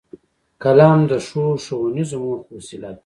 [0.61, 2.99] قلم د ښو ښوونیزو موخو وسیله ده